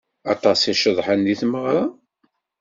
Aṭas 0.33 0.61
i 0.71 0.73
tceḍḥem 0.75 1.21
di 1.25 1.35
tmeɣra. 1.41 1.83